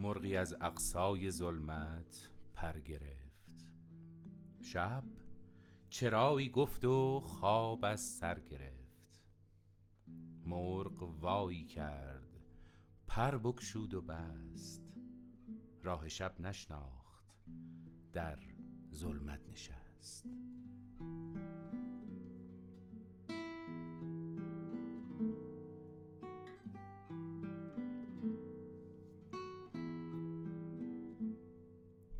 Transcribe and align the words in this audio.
مرغی 0.00 0.36
از 0.36 0.56
اقصای 0.60 1.30
ظلمت 1.30 2.28
پر 2.54 2.80
گرفت. 2.80 3.66
شب 4.60 5.04
چرایی 5.90 6.48
گفت 6.48 6.84
و 6.84 7.20
خواب 7.20 7.84
از 7.84 8.00
سر 8.00 8.40
گرفت. 8.40 9.20
مرغ 10.46 11.02
وایی 11.02 11.64
کرد 11.64 12.40
پر 13.06 13.38
بگشود 13.38 13.94
و 13.94 14.00
بست. 14.00 14.82
راه 15.82 16.08
شب 16.08 16.40
نشناخت 16.40 17.34
در 18.12 18.38
ظلمت 18.92 19.48
نشست. 19.48 20.26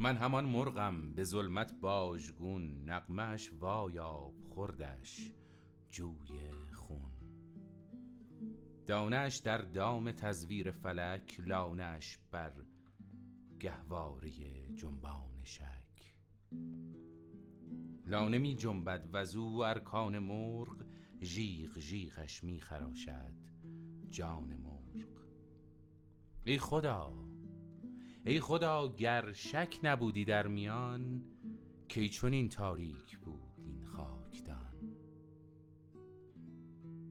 من 0.00 0.16
همان 0.16 0.44
مرغم 0.44 1.12
به 1.12 1.24
ظلمت 1.24 1.72
باژگون 1.80 2.84
نغمه 2.84 3.36
وایاب 3.58 4.34
خردش 4.54 5.32
جوی 5.90 6.50
خون. 6.72 7.12
دانه 8.86 9.16
اش 9.16 9.36
در 9.36 9.58
دام 9.58 10.12
تزویر 10.12 10.70
فلک 10.70 11.40
لانه 11.40 11.82
اش 11.82 12.18
بر 12.30 12.52
گهواره 13.60 14.30
جنبان 14.74 15.44
شک. 15.44 16.14
لانه 18.06 18.38
می 18.38 18.54
جنبد 18.54 19.08
وزو 19.12 19.58
ارکان 19.66 20.18
مرغ 20.18 20.84
ژیغ 21.22 21.78
ژیغش 21.78 22.44
می 22.44 22.60
خراشد 22.60 23.34
جان 24.10 24.56
مرغ. 24.56 25.08
ای 26.44 26.58
خدا! 26.58 27.29
ای 28.24 28.40
خدا 28.40 28.94
گر 28.96 29.32
شک 29.32 29.78
نبودی 29.82 30.24
در 30.24 30.46
میان 30.46 31.22
کی 31.88 32.08
چنین 32.08 32.48
تاریک 32.48 33.18
بود 33.18 33.60
این 33.64 33.84
خاکدان؟ 33.84 34.96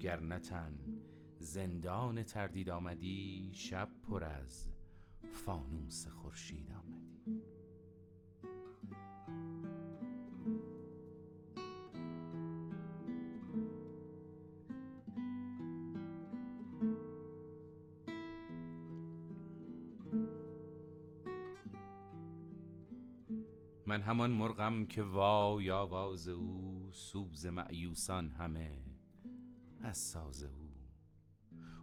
گر 0.00 0.20
نه 0.20 0.38
تن 0.38 0.78
زندان 1.38 2.22
تردید 2.22 2.70
آمدی 2.70 3.50
شب 3.54 3.88
پر 4.02 4.24
از 4.24 4.68
فانوس 5.32 6.06
خورشید 6.08 6.72
آمدی 6.72 6.91
من 23.92 24.02
همان 24.02 24.30
مرغم 24.30 24.86
که 24.86 25.02
وای 25.02 25.70
آواز 25.70 26.28
او 26.28 26.88
سوز 26.92 27.46
مأیوسان 27.46 28.28
همه 28.28 28.84
از 29.80 29.98
ساز 29.98 30.42
او. 30.42 30.70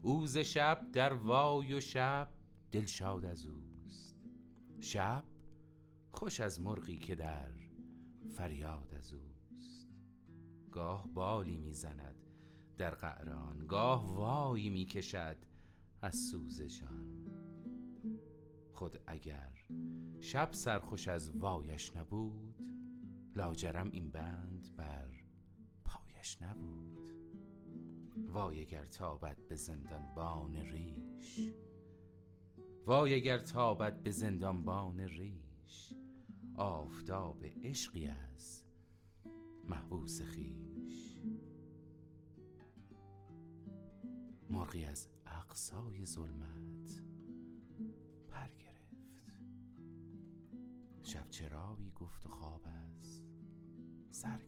او 0.01 0.27
ز 0.27 0.37
شب 0.37 0.91
در 0.93 1.13
وای 1.13 1.73
و 1.73 1.79
شب 1.79 2.29
دلشاد 2.71 3.25
از 3.25 3.45
اوست. 3.45 4.15
شب 4.79 5.23
خوش 6.11 6.39
از 6.39 6.61
مرغی 6.61 6.97
که 6.97 7.15
در 7.15 7.51
فریاد 8.37 8.93
از 8.93 9.13
اوست. 9.13 9.87
گاه 10.71 11.07
بالی 11.07 11.57
می 11.57 11.73
زند 11.73 12.25
در 12.77 12.95
قعران 12.95 13.67
گاه 13.67 14.15
وایی 14.15 14.69
می 14.69 14.85
کشد 14.85 15.37
از 16.01 16.15
سوز 16.31 16.61
جان 16.61 17.38
خود 18.79 18.99
اگر 19.07 19.53
شب 20.19 20.49
سرخوش 20.51 21.07
از 21.07 21.31
وایش 21.35 21.95
نبود 21.95 22.55
لاجرم 23.35 23.89
این 23.91 24.11
بند 24.11 24.75
بر 24.77 25.09
پایش 25.85 26.41
نبود. 26.41 27.13
وای 28.27 28.61
اگر 28.61 28.85
تابد 28.85 29.47
به 29.47 29.55
زندانبان 29.55 30.55
ریش 30.55 31.53
وای 32.85 33.15
اگر 33.15 33.37
تابد 33.37 34.03
به 34.03 34.11
زندانبان 34.11 34.99
ریش 34.99 35.93
آفتاب 36.55 37.45
عشقی 37.63 38.07
از 38.07 38.63
محبوس 39.63 40.21
خویش. 40.21 41.21
مرغی 44.49 44.85
از 44.85 45.07
اقصای 45.25 46.05
ظلمت 46.05 46.78
شب 51.09 51.29
چرایی 51.29 51.91
گفت 51.91 52.25
و 52.25 52.29
خواب 52.29 52.61
از 52.67 53.21
سر 54.11 54.39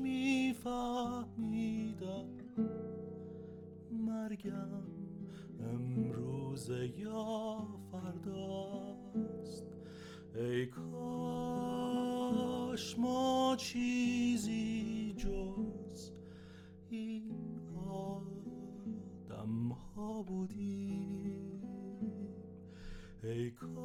میفهمیدم 0.00 1.48
مرگم 3.90 4.82
امروز 5.60 6.70
یا 6.96 7.66
فرداست. 7.92 9.66
ای 10.34 10.66
کاش 10.66 10.88
ما 12.98 13.56
چیزی 13.58 13.97
ای 23.24 23.50
کاش 23.50 23.78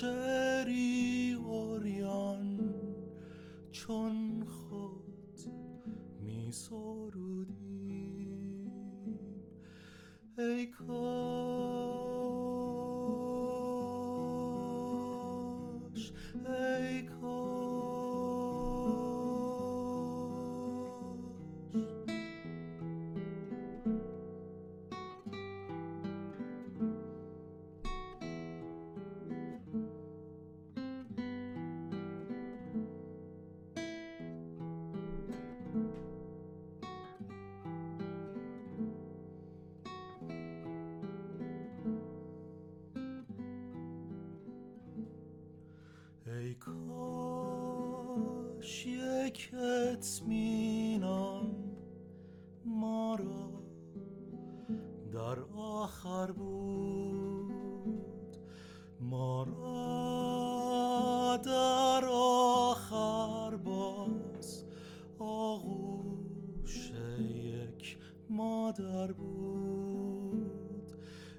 شعری 0.00 1.36
اوریان 1.46 2.74
چون 3.72 4.44
خود 4.44 5.40
می 6.20 6.52
سرودیم. 6.52 7.10
ای 10.38 10.66
کاش 10.66 11.63
یک 49.34 49.50
اطمینان 49.92 51.54
ما 52.64 53.14
را 53.14 53.50
در 55.12 55.38
آخر 55.56 56.32
بود. 56.32 58.36
ما 59.00 59.42
را 59.42 61.36
در 61.44 62.04
آخر 62.12 63.56
باز. 63.56 64.64
آغوش 65.18 66.92
مادر 68.30 69.12
بود. 69.12 70.92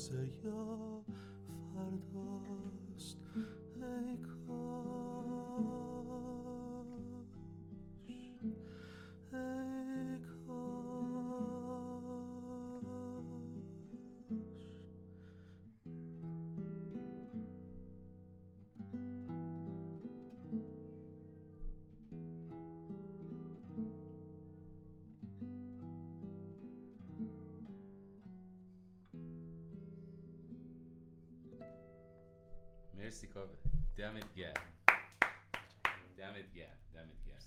امروزه 0.00 0.30
یا 0.44 0.89
مرسی 33.00 33.26
کاوه. 33.26 33.56
دمت 33.96 34.34
گرم. 34.34 34.72
دمت 36.16 36.52
گرم. 36.54 36.78
دمت 36.94 37.24
گرم. 37.26 37.40